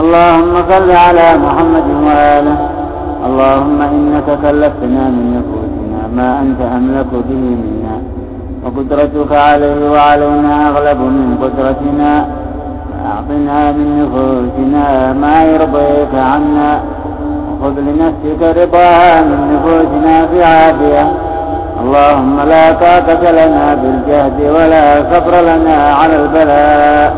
[0.00, 2.56] اللهم صل على محمد وآله.
[3.26, 7.96] اللهم إنك كلفتنا من نفوسنا ما أنت أملك به منا.
[8.64, 12.12] وقدرتك عليه وعلينا أغلب من قدرتنا.
[13.10, 16.80] أعطنا من نفوسنا ما يرضيك عنا.
[17.50, 21.12] وخذ لنفسك رضاها من نفوسنا في عافية.
[21.82, 27.10] اللهم لا طاقة لنا بالجهد ولا صبر لنا على البلاء.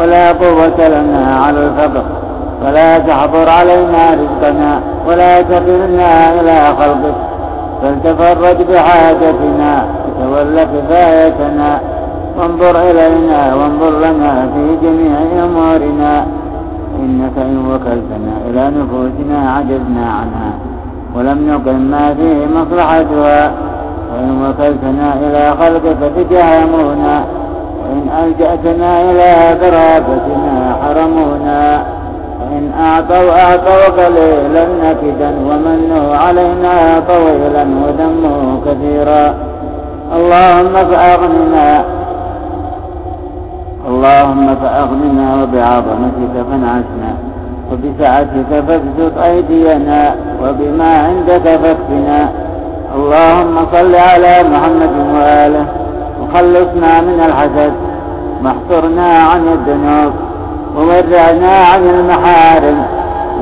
[0.00, 2.04] ولا قوة لنا على الفقر.
[2.64, 7.14] فلا تحضر علينا رزقنا ولا تكلنا إلى خلقك
[7.82, 9.84] فلتفرج بحاجتنا
[10.20, 11.80] وتول كفايتنا.
[12.38, 16.26] وانظر إلينا وانظر لنا في جميع أمورنا
[16.98, 20.52] إنك إن وكلتنا إلى نفوسنا عجزنا عنها
[21.16, 23.52] ولم نقم ما فيه مصلحتها.
[24.12, 27.24] وإن وكلتنا إلى خلقك تجهمونا
[27.80, 29.30] وإن ألجأتنا إلى
[29.62, 31.82] قرابتنا حرمونا.
[32.56, 39.34] إن أعطوا أعطوا قليلا نكدا ومنوا علينا طويلا وذموا كثيرا.
[40.16, 41.84] اللهم فأغننا
[43.88, 47.10] اللهم فأغننا وبعظمتك فانعسنا
[47.72, 52.28] وبسعتك فابسط أيدينا وبما عندك فاكفنا.
[52.96, 55.66] اللهم صل على محمد وآله
[56.20, 57.72] وخلصنا من الحسد
[58.44, 60.12] واحفرنا عن الذنوب.
[60.78, 62.82] وورعنا عن المحارم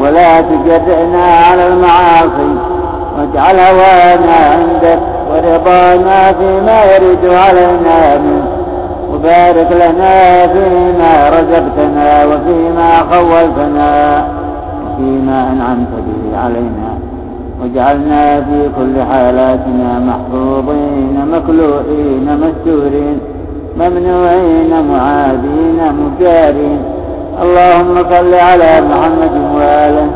[0.00, 2.52] ولا تجرئنا على المعاصي.
[3.18, 4.98] واجعل هوانا عندك
[5.30, 8.48] ورضانا فيما يرد علينا منك
[9.12, 14.24] وبارك لنا فيما رزقتنا وفيما خولتنا
[14.84, 16.88] وفيما أنعمت به علينا.
[17.62, 23.18] واجعلنا في كل حالاتنا محفوظين مكلوئين مستورين
[23.76, 26.95] ممنوعين معادين مجارين.
[27.42, 30.08] اللهم صل على محمد وآله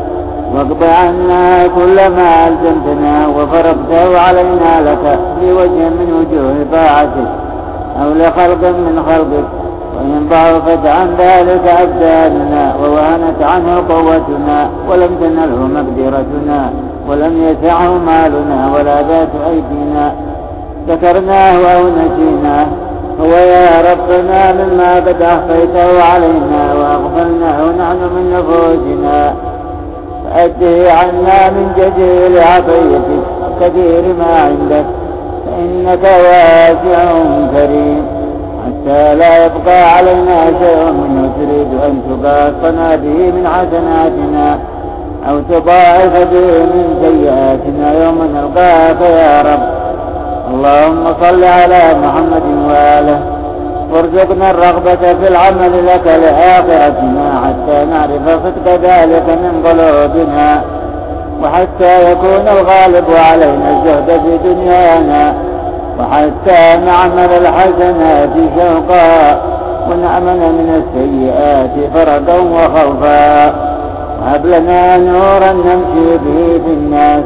[0.53, 7.31] واقض عنا كل ما ألزمتنا وفرضته علينا لك بوجه من وجوه طاعتك
[8.01, 9.47] أو لخلق من خلقك.
[9.95, 16.69] وإن ضعفت عن ذلك أبداننا ووهنت عنه قوتنا ولم تنله مقدرتنا
[17.09, 20.13] ولم يسعه مالنا ولا ذات أيدينا.
[20.87, 22.67] ذكرناه أو نسيناه
[23.21, 29.33] هو يا ربنا مما قد أخفيته علينا وأغفلناه نحن من نفوسنا.
[30.33, 34.85] فأده عنا من جزيل عطيتك وكثير ما عندك
[35.45, 37.13] فإنك واسع
[37.55, 38.05] كريم.
[38.65, 44.59] حتى لا يبقى علينا شيء منه تريد أن تباطنا به من حسناتنا
[45.29, 49.80] أو تضاعف به من سيئاتنا يوم نلقاك يا رب.
[50.91, 53.19] اللهم صل على محمد وآله.
[53.93, 60.61] وارزقنا الرغبة في العمل لك لآخرتنا حتى نعرف صدق ذلك من قلوبنا.
[61.43, 65.33] وحتى يكون الغالب علينا الزهد في دنيانا.
[65.99, 69.41] وحتى نعمل الحسنات شوقا.
[69.89, 73.53] ونعمل من السيئات فردا وخوفا.
[74.21, 77.23] وهب لنا نورا نمشي به في الناس.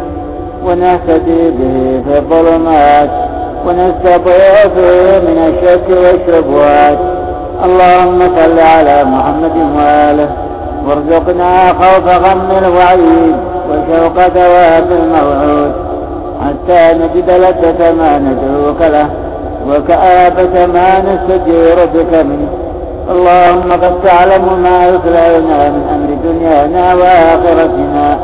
[0.66, 3.25] ونهتدي به في الظلمات.
[3.68, 6.98] ونستطيع فيه من الشك والشبهات.
[7.66, 10.30] اللهم صل على محمد وآله.
[10.88, 13.36] وارزقنا خوف غم الوعيد
[13.70, 15.72] وشوق ثواب الموعود.
[16.46, 19.10] حتى نجد لذة ما ندعوك له
[19.70, 22.50] وكآبة ما نستجير بك منه.
[23.12, 28.18] اللهم قد تعلم ما يخلعنا من أمر دنيانا وآخرتنا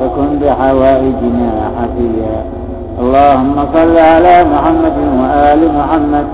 [0.00, 2.63] فكن بحوائجنا حفيا
[3.00, 6.26] اللهم صل على محمد وآل محمد.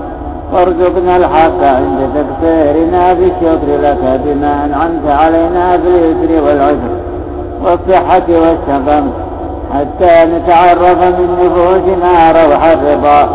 [0.53, 6.93] وارزقنا الحق عند تكفيرنا بالشكر لك بما أنعمت علينا باليسر والعسر
[7.63, 9.11] والصحة والسقم
[9.73, 13.29] حتى نتعرف من نفوسنا روح الرضا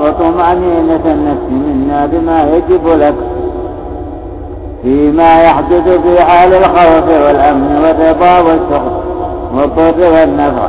[0.00, 3.14] وطمأنينة النفس منا بما يجب لك.
[4.82, 8.96] فيما يحدث في حال الخوف والأمن والرضا والسخط
[9.54, 10.68] والضر والنفع.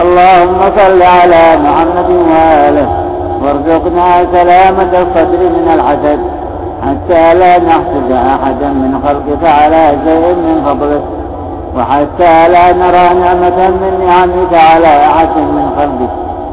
[0.00, 2.88] اللهم صل على محمد وآله.
[3.42, 6.20] وارزقنا سلامة الصدر من الحسد
[6.82, 11.02] حتى لا نحسد أحدا من خلقك على شيء من فضلك.
[11.76, 16.10] وحتى لا نرى نعمة من نعمك على أحد من خلقك.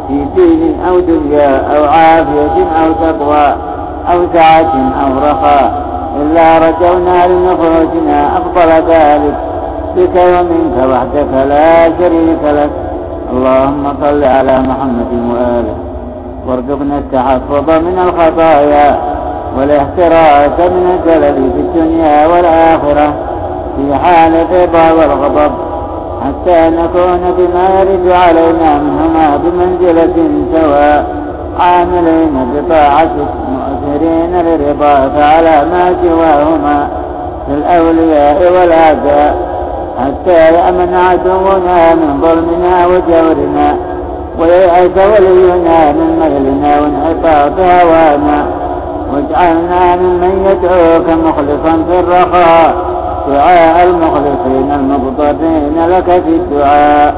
[0.07, 3.55] في دين أو دنيا أو عافية أو تقوى
[4.11, 5.71] أو سعة أو رخاء.
[6.21, 9.35] إلا رجونا لنفوسنا أفضل ذلك.
[9.95, 12.88] بك ومنك وحدك لا شريك لك.
[13.33, 15.77] اللهم صل على محمد وآله.
[16.47, 18.97] وارزقنا التحفظ من الخطايا
[19.57, 23.13] والاحتراس من الزلل في الدنيا والآخرة
[23.75, 25.51] في حال الرضا والغضب.
[26.23, 30.15] حتى نكون بما يرد علينا منهما بمنزلة
[30.53, 31.05] سواء.
[31.59, 33.15] عاملين بطاعة
[33.53, 36.87] مؤثرين لرضاك على ما سواهما
[37.47, 39.48] في الأولياء والآباء
[39.99, 43.75] حتى يأمن عدونا من ظلمنا وجورنا
[44.39, 48.45] وييأس ولينا من ميلنا وانحطاط هوانا
[49.13, 52.75] واجعلنا ممن يدعوك مخلصا في الرخاء
[53.29, 57.15] دعاء المخلصين المضطرين لك في الدعاء.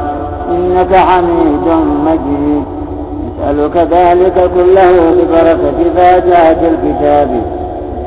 [0.52, 1.68] إنك حميد
[2.06, 2.64] مجيد.
[3.26, 7.42] نسألك ذلك كله ببركة فاتحة الكتاب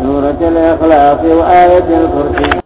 [0.03, 2.61] سورة الإخلاص وآية الكرسي.